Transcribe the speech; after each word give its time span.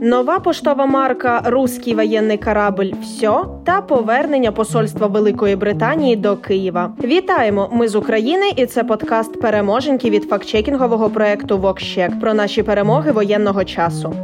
нова 0.00 0.38
поштова 0.38 0.86
марка 0.86 1.42
Руський 1.44 1.94
воєнний 1.94 2.38
корабль 2.38 2.90
«Всьо» 3.02 3.60
та 3.64 3.80
повернення 3.80 4.52
посольства 4.52 5.06
Великої 5.06 5.56
Британії 5.56 6.16
до 6.16 6.36
Києва. 6.36 6.92
Вітаємо! 7.04 7.68
Ми 7.72 7.88
з 7.88 7.94
України, 7.94 8.52
і 8.56 8.66
це 8.66 8.84
подкаст 8.84 9.40
переможеньки 9.40 10.10
від 10.10 10.24
фактчекінгового 10.24 11.10
проекту 11.10 11.58
«Вокщек» 11.58 12.20
про 12.20 12.34
наші 12.34 12.62
перемоги 12.62 13.12
воєнного 13.12 13.64
часу. 13.64 14.14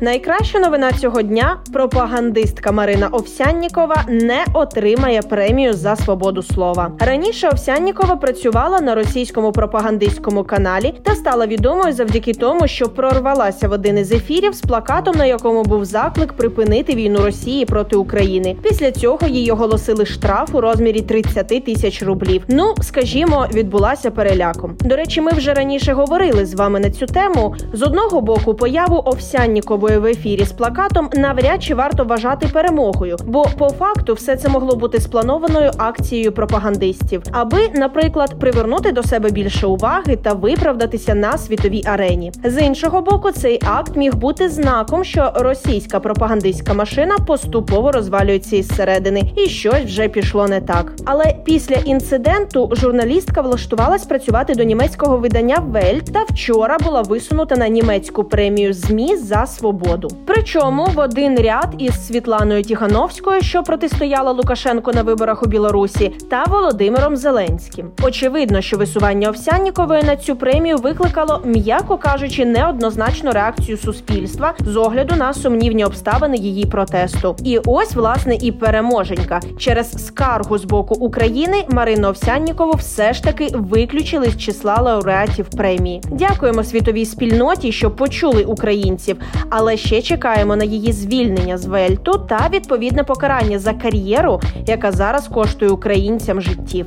Найкраща 0.00 0.58
новина 0.58 0.92
цього 0.92 1.22
дня 1.22 1.58
пропагандистка 1.72 2.72
Марина 2.72 3.08
Овсяннікова 3.08 4.04
не 4.08 4.44
отримає 4.54 5.22
премію 5.22 5.72
за 5.72 5.96
свободу 5.96 6.42
слова. 6.42 6.92
Раніше 6.98 7.48
Овсяннікова 7.48 8.16
працювала 8.16 8.80
на 8.80 8.94
російському 8.94 9.52
пропагандистському 9.52 10.44
каналі 10.44 10.94
та 11.02 11.14
стала 11.14 11.46
відомою 11.46 11.92
завдяки 11.92 12.32
тому, 12.32 12.68
що 12.68 12.88
прорвалася 12.88 13.68
в 13.68 13.72
один 13.72 13.98
із 13.98 14.12
ефірів 14.12 14.54
з 14.54 14.60
плакатом, 14.60 15.16
на 15.16 15.24
якому 15.24 15.62
був 15.62 15.84
заклик 15.84 16.32
припинити 16.32 16.94
війну 16.94 17.18
Росії 17.24 17.64
проти 17.64 17.96
України. 17.96 18.56
Після 18.62 18.92
цього 18.92 19.26
їй 19.28 19.50
оголосили 19.50 20.06
штраф 20.06 20.54
у 20.54 20.60
розмірі 20.60 21.00
30 21.00 21.64
тисяч 21.64 22.02
рублів. 22.02 22.42
Ну 22.48 22.74
скажімо, 22.80 23.46
відбулася 23.54 24.10
переляком. 24.10 24.76
До 24.80 24.96
речі, 24.96 25.20
ми 25.20 25.30
вже 25.30 25.54
раніше 25.54 25.92
говорили 25.92 26.46
з 26.46 26.54
вами 26.54 26.80
на 26.80 26.90
цю 26.90 27.06
тему. 27.06 27.54
З 27.72 27.82
одного 27.82 28.20
боку, 28.20 28.54
появу 28.54 29.02
Овсяннікової 29.04 29.87
собою 29.88 30.00
в 30.00 30.06
ефірі 30.06 30.44
з 30.44 30.52
плакатом 30.52 31.10
навряд 31.14 31.62
чи 31.62 31.74
варто 31.74 32.04
вважати 32.04 32.46
перемогою, 32.46 33.16
бо 33.26 33.46
по 33.58 33.70
факту 33.70 34.14
все 34.14 34.36
це 34.36 34.48
могло 34.48 34.76
бути 34.76 35.00
спланованою 35.00 35.70
акцією 35.78 36.32
пропагандистів, 36.32 37.22
аби, 37.32 37.58
наприклад, 37.74 38.34
привернути 38.40 38.92
до 38.92 39.02
себе 39.02 39.30
більше 39.30 39.66
уваги 39.66 40.16
та 40.16 40.32
виправдатися 40.32 41.14
на 41.14 41.38
світовій 41.38 41.82
арені. 41.86 42.32
З 42.44 42.62
іншого 42.62 43.00
боку, 43.00 43.30
цей 43.30 43.60
акт 43.64 43.96
міг 43.96 44.14
бути 44.14 44.48
знаком, 44.48 45.04
що 45.04 45.32
російська 45.34 46.00
пропагандистська 46.00 46.74
машина 46.74 47.16
поступово 47.26 47.92
розвалюється 47.92 48.56
із 48.56 48.68
середини, 48.68 49.32
і 49.36 49.48
щось 49.48 49.84
вже 49.84 50.08
пішло 50.08 50.48
не 50.48 50.60
так. 50.60 50.92
Але 51.04 51.34
після 51.44 51.76
інциденту 51.76 52.70
журналістка 52.72 53.40
влаштувалась 53.40 54.04
працювати 54.06 54.54
до 54.54 54.62
німецького 54.62 55.16
видання 55.16 55.56
Welt 55.56 56.12
та 56.12 56.24
вчора 56.30 56.78
була 56.78 57.02
висунута 57.02 57.56
на 57.56 57.68
німецьку 57.68 58.24
премію 58.24 58.72
змі 58.72 59.16
за 59.16 59.46
свободу 59.46 59.77
свободу. 59.78 60.08
Причому 60.26 60.86
в 60.94 60.98
один 60.98 61.38
ряд 61.38 61.74
із 61.78 62.06
Світланою 62.06 62.62
Тіхановською, 62.62 63.42
що 63.42 63.62
протистояла 63.62 64.32
Лукашенко 64.32 64.92
на 64.92 65.02
виборах 65.02 65.42
у 65.42 65.46
Білорусі, 65.46 66.12
та 66.30 66.44
Володимиром 66.44 67.16
Зеленським. 67.16 67.90
Очевидно, 68.02 68.60
що 68.60 68.76
висування 68.76 69.28
Овсяннікової 69.28 70.02
на 70.02 70.16
цю 70.16 70.36
премію 70.36 70.76
викликало, 70.76 71.42
м'яко 71.44 71.98
кажучи, 71.98 72.44
неоднозначну 72.44 73.32
реакцію 73.32 73.76
суспільства 73.76 74.54
з 74.60 74.76
огляду 74.76 75.14
на 75.16 75.32
сумнівні 75.32 75.84
обставини 75.84 76.36
її 76.36 76.66
протесту. 76.66 77.36
І 77.44 77.58
ось 77.66 77.94
власне 77.94 78.34
і 78.34 78.52
переможенька 78.52 79.40
через 79.58 80.06
скаргу 80.06 80.58
з 80.58 80.64
боку 80.64 80.94
України 80.94 81.64
Марину 81.70 82.08
Овсяннікову 82.08 82.72
все 82.72 83.12
ж 83.12 83.22
таки 83.22 83.48
виключили 83.52 84.26
з 84.26 84.38
числа 84.38 84.80
лауреатів 84.80 85.50
премії. 85.50 86.02
Дякуємо 86.10 86.64
світовій 86.64 87.06
спільноті, 87.06 87.72
що 87.72 87.90
почули 87.90 88.44
українців. 88.44 89.16
Але 89.50 89.67
але 89.68 89.76
ще 89.76 90.02
чекаємо 90.02 90.56
на 90.56 90.64
її 90.64 90.92
звільнення 90.92 91.58
з 91.58 91.66
Вельту 91.66 92.18
та 92.18 92.48
відповідне 92.52 93.04
покарання 93.04 93.58
за 93.58 93.72
кар'єру, 93.72 94.40
яка 94.66 94.92
зараз 94.92 95.28
коштує 95.28 95.70
українцям 95.70 96.40
життів. 96.40 96.86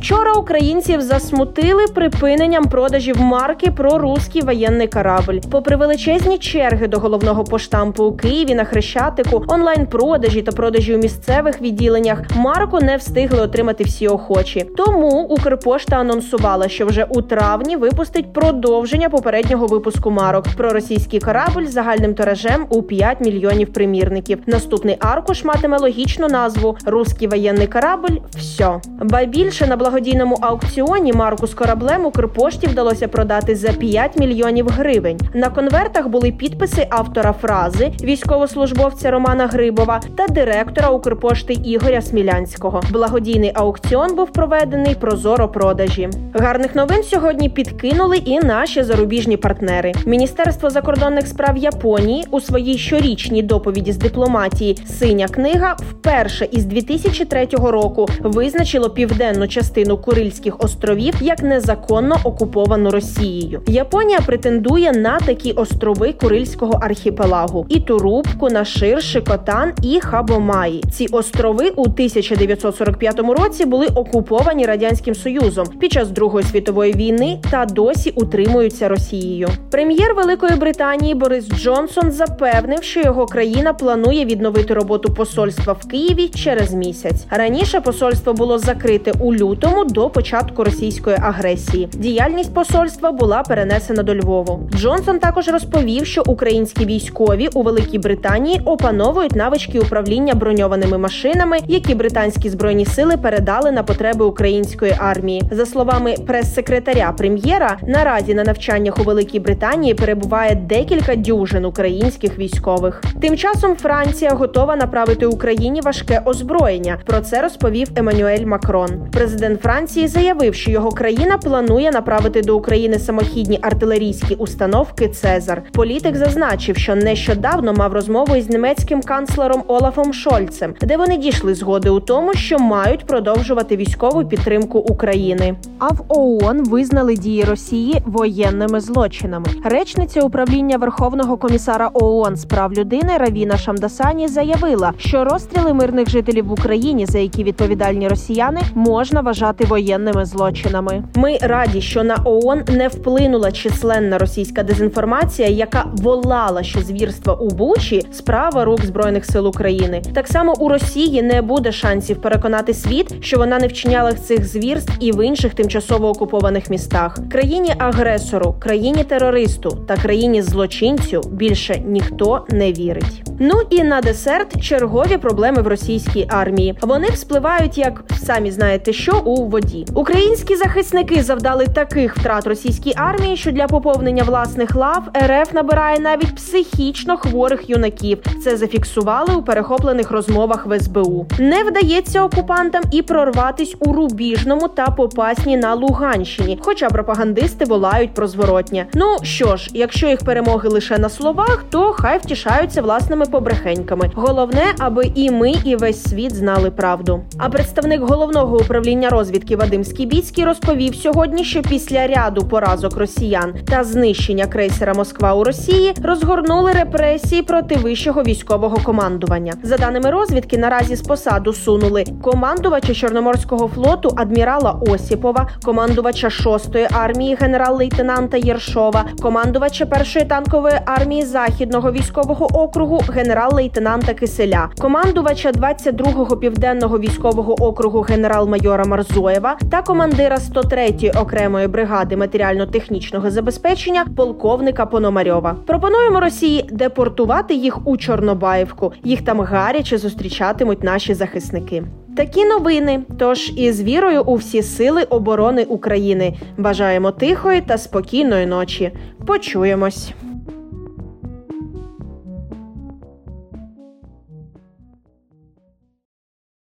Вчора 0.00 0.32
українців 0.32 1.00
засмутили 1.00 1.86
припиненням 1.94 2.64
продажів 2.64 3.20
марки 3.20 3.70
про 3.70 3.98
руський 3.98 4.42
воєнний 4.42 4.88
корабль. 4.88 5.38
Попри 5.50 5.76
величезні 5.76 6.38
черги 6.38 6.88
до 6.88 6.98
головного 6.98 7.44
поштампу 7.44 8.04
у 8.04 8.16
Києві 8.16 8.54
на 8.54 8.64
Хрещатику, 8.64 9.44
онлайн-продажі 9.48 10.42
та 10.42 10.52
продажі 10.52 10.94
у 10.94 10.98
місцевих 10.98 11.60
відділеннях 11.60 12.22
марку 12.36 12.80
не 12.80 12.96
встигли 12.96 13.40
отримати 13.40 13.84
всі 13.84 14.08
охочі. 14.08 14.66
Тому 14.76 15.22
Укрпошта 15.22 15.96
анонсувала, 15.96 16.68
що 16.68 16.86
вже 16.86 17.04
у 17.04 17.22
травні 17.22 17.76
випустить 17.76 18.32
продовження 18.32 19.08
попереднього 19.08 19.66
випуску 19.66 20.10
марок 20.10 20.44
про 20.56 20.70
російський 20.70 21.20
корабль 21.20 21.64
з 21.64 21.72
загальним 21.72 22.14
тиражем 22.14 22.66
у 22.68 22.82
5 22.82 23.20
мільйонів 23.20 23.72
примірників. 23.72 24.38
Наступний 24.46 24.96
аркуш 25.00 25.44
матиме 25.44 25.78
логічну 25.78 26.28
назву 26.28 26.76
Руський 26.86 27.28
воєнний 27.28 27.66
корабль. 27.66 28.16
Все. 28.36 28.80
ба 29.02 29.24
більше 29.24 29.66
на 29.66 29.76
благодійному 29.90 30.38
аукціоні 30.40 31.12
марку 31.12 31.46
з 31.46 31.54
кораблем 31.54 32.06
Укрпошті 32.06 32.66
вдалося 32.66 33.08
продати 33.08 33.56
за 33.56 33.72
5 33.72 34.18
мільйонів 34.18 34.68
гривень. 34.68 35.18
На 35.34 35.48
конвертах 35.48 36.08
були 36.08 36.32
підписи 36.32 36.86
автора 36.90 37.32
фрази, 37.32 37.92
військовослужбовця 38.02 39.10
Романа 39.10 39.46
Грибова 39.46 40.00
та 40.16 40.26
директора 40.26 40.88
Укрпошти 40.88 41.52
Ігоря 41.52 42.02
Смілянського. 42.02 42.82
Благодійний 42.90 43.52
аукціон 43.54 44.16
був 44.16 44.32
проведений 44.32 44.94
прозоро 44.94 45.48
продажі. 45.48 46.08
Гарних 46.34 46.74
новин 46.74 47.02
сьогодні 47.02 47.48
підкинули 47.48 48.16
і 48.16 48.38
наші 48.38 48.82
зарубіжні 48.82 49.36
партнери. 49.36 49.92
Міністерство 50.06 50.70
закордонних 50.70 51.26
справ 51.26 51.56
Японії 51.56 52.24
у 52.30 52.40
своїй 52.40 52.78
щорічній 52.78 53.42
доповіді 53.42 53.92
з 53.92 53.96
дипломатії 53.96 54.78
Синя 54.98 55.28
книга 55.28 55.76
вперше 55.90 56.48
із 56.52 56.64
2003 56.64 57.46
року 57.52 58.08
визначило 58.20 58.90
південну 58.90 59.48
частину 59.48 59.79
частину 59.80 59.96
Курильських 59.96 60.64
островів 60.64 61.14
як 61.20 61.42
незаконно 61.42 62.16
окуповану 62.24 62.90
Росією. 62.90 63.62
Японія 63.66 64.20
претендує 64.26 64.92
на 64.92 65.18
такі 65.18 65.52
острови 65.52 66.12
Курильського 66.12 66.78
архіпелагу: 66.82 67.66
і 67.68 67.80
Турубку, 67.80 68.50
Нашир, 68.50 69.02
Шикотан 69.02 69.72
і 69.82 70.00
Хабомаї. 70.00 70.84
Ці 70.92 71.06
острови 71.06 71.72
у 71.76 71.82
1945 71.82 73.18
році 73.18 73.64
були 73.64 73.86
окуповані 73.86 74.66
радянським 74.66 75.14
союзом 75.14 75.66
під 75.80 75.92
час 75.92 76.10
Другої 76.10 76.44
світової 76.44 76.92
війни 76.92 77.38
та 77.50 77.64
досі 77.64 78.10
утримуються 78.10 78.88
Росією. 78.88 79.48
Прем'єр 79.70 80.14
Великої 80.14 80.56
Британії 80.56 81.14
Борис 81.14 81.48
Джонсон 81.48 82.10
запевнив, 82.10 82.82
що 82.82 83.00
його 83.00 83.26
країна 83.26 83.72
планує 83.72 84.24
відновити 84.24 84.74
роботу 84.74 85.14
посольства 85.14 85.72
в 85.72 85.88
Києві 85.88 86.28
через 86.28 86.72
місяць. 86.72 87.26
Раніше 87.30 87.80
посольство 87.80 88.32
було 88.32 88.58
закрите 88.58 89.12
у 89.20 89.34
лютому 89.34 89.69
лютому 89.70 89.84
до 89.84 90.10
початку 90.10 90.64
російської 90.64 91.16
агресії. 91.22 91.88
Діяльність 91.92 92.54
посольства 92.54 93.12
була 93.12 93.42
перенесена 93.42 94.02
до 94.02 94.14
Львову. 94.14 94.68
Джонсон 94.74 95.18
також 95.18 95.48
розповів, 95.48 96.06
що 96.06 96.22
українські 96.26 96.86
військові 96.86 97.48
у 97.54 97.62
Великій 97.62 97.98
Британії 97.98 98.60
опановують 98.64 99.36
навички 99.36 99.80
управління 99.80 100.34
броньованими 100.34 100.98
машинами, 100.98 101.58
які 101.68 101.94
британські 101.94 102.50
збройні 102.50 102.86
сили 102.86 103.16
передали 103.16 103.70
на 103.70 103.82
потреби 103.82 104.24
української 104.24 104.94
армії. 104.98 105.42
За 105.50 105.66
словами 105.66 106.14
прес-секретаря 106.26 107.14
прем'єра, 107.18 107.78
наразі 107.86 108.34
на 108.34 108.44
навчаннях 108.44 108.98
у 108.98 109.02
Великій 109.02 109.40
Британії 109.40 109.94
перебуває 109.94 110.54
декілька 110.54 111.16
дюжин 111.16 111.64
українських 111.64 112.38
військових. 112.38 113.02
Тим 113.20 113.36
часом 113.36 113.76
Франція 113.76 114.30
готова 114.30 114.76
направити 114.76 115.26
Україні 115.26 115.80
важке 115.80 116.22
озброєння. 116.24 116.98
Про 117.06 117.20
це 117.20 117.42
розповів 117.42 117.88
Еммануель 117.96 118.44
Макрон. 118.46 118.88
Президент 119.12 119.59
Франції 119.62 120.08
заявив, 120.08 120.54
що 120.54 120.70
його 120.70 120.90
країна 120.90 121.38
планує 121.38 121.90
направити 121.90 122.42
до 122.42 122.56
України 122.56 122.98
самохідні 122.98 123.58
артилерійські 123.62 124.34
установки 124.34 125.08
Цезар. 125.08 125.62
Політик 125.72 126.16
зазначив, 126.16 126.76
що 126.76 126.94
нещодавно 126.94 127.72
мав 127.72 127.92
розмову 127.92 128.36
із 128.36 128.48
німецьким 128.48 129.02
канцлером 129.02 129.62
Олафом 129.66 130.12
Шольцем, 130.12 130.74
де 130.82 130.96
вони 130.96 131.16
дійшли 131.16 131.54
згоди 131.54 131.90
у 131.90 132.00
тому, 132.00 132.34
що 132.34 132.58
мають 132.58 133.06
продовжувати 133.06 133.76
військову 133.76 134.24
підтримку 134.24 134.78
України. 134.78 135.54
А 135.78 135.88
в 135.88 136.04
ООН 136.08 136.64
визнали 136.64 137.14
дії 137.14 137.44
Росії 137.44 138.02
воєнними 138.06 138.80
злочинами. 138.80 139.46
Речниця 139.64 140.20
управління 140.20 140.76
Верховного 140.76 141.36
комісара 141.36 141.90
ООН 141.92 142.36
з 142.36 142.44
прав 142.44 142.72
людини 142.72 143.12
Равіна 143.18 143.56
Шамдасані 143.56 144.28
заявила, 144.28 144.92
що 144.98 145.24
розстріли 145.24 145.74
мирних 145.74 146.10
жителів 146.10 146.46
в 146.46 146.52
Україні, 146.52 147.06
за 147.06 147.18
які 147.18 147.44
відповідальні 147.44 148.08
росіяни, 148.08 148.60
можна 148.74 149.20
вважати 149.20 149.49
вважати 149.50 149.64
воєнними 149.64 150.24
злочинами. 150.24 151.02
Ми 151.14 151.38
раді, 151.42 151.80
що 151.80 152.04
на 152.04 152.16
ООН 152.24 152.62
не 152.68 152.88
вплинула 152.88 153.52
численна 153.52 154.18
російська 154.18 154.62
дезінформація, 154.62 155.48
яка 155.48 155.84
волала, 155.92 156.62
що 156.62 156.80
звірства 156.80 157.34
у 157.34 157.48
Бучі 157.48 158.06
справа 158.12 158.64
рук 158.64 158.84
збройних 158.84 159.24
сил 159.24 159.46
України. 159.46 160.02
Так 160.14 160.28
само 160.28 160.54
у 160.58 160.68
Росії 160.68 161.22
не 161.22 161.42
буде 161.42 161.72
шансів 161.72 162.22
переконати 162.22 162.74
світ, 162.74 163.14
що 163.24 163.38
вона 163.38 163.58
не 163.58 163.66
вчиняла 163.66 164.12
цих 164.12 164.46
звірств 164.46 164.92
і 165.00 165.12
в 165.12 165.26
інших 165.26 165.54
тимчасово 165.54 166.08
окупованих 166.08 166.70
містах. 166.70 167.18
Країні 167.30 167.74
агресору, 167.78 168.54
країні 168.60 169.04
терористу 169.04 169.70
та 169.88 169.96
країні 169.96 170.42
злочинцю 170.42 171.20
більше 171.32 171.82
ніхто 171.86 172.46
не 172.50 172.72
вірить. 172.72 173.22
Ну 173.38 173.54
і 173.70 173.82
на 173.82 174.00
десерт 174.00 174.62
чергові 174.62 175.16
проблеми 175.16 175.62
в 175.62 175.66
російській 175.66 176.26
армії. 176.28 176.74
Вони 176.82 177.08
вспливають 177.08 177.78
як 177.78 178.04
самі 178.22 178.50
знаєте, 178.50 178.92
що 178.92 179.22
у 179.24 179.39
у 179.40 179.46
воді. 179.46 179.86
Українські 179.94 180.56
захисники 180.56 181.22
завдали 181.22 181.66
таких 181.66 182.16
втрат 182.16 182.46
російській 182.46 182.92
армії, 182.96 183.36
що 183.36 183.52
для 183.52 183.66
поповнення 183.66 184.22
власних 184.22 184.74
лав 184.74 185.02
РФ 185.26 185.52
набирає 185.52 185.98
навіть 185.98 186.34
психічно 186.34 187.16
хворих 187.16 187.70
юнаків. 187.70 188.18
Це 188.44 188.56
зафіксували 188.56 189.34
у 189.34 189.42
перехоплених 189.42 190.10
розмовах 190.10 190.66
в 190.66 190.80
СБУ. 190.80 191.26
Не 191.38 191.64
вдається 191.64 192.24
окупантам 192.24 192.82
і 192.90 193.02
прорватись 193.02 193.76
у 193.80 193.92
Рубіжному 193.92 194.68
та 194.68 194.86
Попасні 194.86 195.56
на 195.56 195.74
Луганщині, 195.74 196.58
хоча 196.62 196.88
пропагандисти 196.88 197.64
волають 197.64 198.14
про 198.14 198.26
зворотнє. 198.26 198.86
Ну 198.94 199.16
що 199.22 199.56
ж, 199.56 199.70
якщо 199.74 200.08
їх 200.08 200.24
перемоги 200.24 200.68
лише 200.68 200.98
на 200.98 201.08
словах, 201.08 201.64
то 201.70 201.92
хай 201.92 202.18
втішаються 202.18 202.82
власними 202.82 203.26
побрехеньками. 203.26 204.10
Головне, 204.14 204.64
аби 204.78 205.12
і 205.14 205.30
ми, 205.30 205.52
і 205.64 205.76
весь 205.76 206.02
світ 206.02 206.36
знали 206.36 206.70
правду. 206.70 207.20
А 207.38 207.48
представник 207.48 208.00
головного 208.00 208.60
управління 208.60 209.08
розвідки 209.20 209.56
Вадим 209.56 209.84
Скібіцький 209.84 210.44
розповів 210.44 210.94
сьогодні, 210.94 211.44
що 211.44 211.62
після 211.62 212.06
ряду 212.06 212.42
поразок 212.42 212.96
росіян 212.96 213.54
та 213.68 213.84
знищення 213.84 214.46
крейсера 214.46 214.94
Москва 214.94 215.34
у 215.34 215.44
Росії 215.44 215.94
розгорнули 216.02 216.72
репресії 216.72 217.42
проти 217.42 217.74
вищого 217.74 218.22
військового 218.22 218.76
командування. 218.76 219.54
За 219.62 219.76
даними 219.76 220.10
розвідки, 220.10 220.58
наразі 220.58 220.96
з 220.96 221.02
посаду 221.02 221.52
сунули 221.52 222.04
командувача 222.22 222.94
Чорноморського 222.94 223.68
флоту 223.68 224.12
адмірала 224.16 224.70
Осіпова, 224.70 225.48
командувача 225.64 226.28
6-ї 226.28 226.88
армії 226.92 227.34
генерал-лейтенанта 227.40 228.36
Єршова, 228.36 229.04
командувача 229.22 229.86
першої 229.86 230.24
танкової 230.24 230.74
армії 230.86 231.22
західного 231.22 231.92
військового 231.92 232.62
округу 232.62 233.02
генерал-лейтенанта 233.08 234.14
Киселя, 234.14 234.68
командувача 234.78 235.50
22-го 235.50 236.36
південного 236.36 236.98
військового 236.98 237.62
округу 237.62 238.00
генерал-майора 238.00 238.84
Марзоєва 239.10 239.56
та 239.70 239.82
командира 239.82 240.36
103-ї 240.36 241.20
окремої 241.22 241.66
бригади 241.68 242.16
матеріально-технічного 242.16 243.30
забезпечення 243.30 244.06
полковника 244.16 244.86
Пономарьова. 244.86 245.56
Пропонуємо 245.66 246.20
Росії 246.20 246.68
депортувати 246.72 247.54
їх 247.54 247.86
у 247.86 247.96
Чорнобаївку. 247.96 248.92
Їх 249.04 249.22
там 249.22 249.40
гаряче 249.40 249.98
зустрічатимуть 249.98 250.82
наші 250.82 251.14
захисники. 251.14 251.84
Такі 252.16 252.44
новини. 252.44 253.00
Тож 253.18 253.52
із 253.56 253.82
вірою 253.82 254.22
у 254.22 254.34
всі 254.34 254.62
сили 254.62 255.02
оборони 255.02 255.64
України 255.64 256.34
бажаємо 256.58 257.10
тихої 257.10 257.60
та 257.60 257.78
спокійної 257.78 258.46
ночі. 258.46 258.92
Почуємось. 259.26 260.12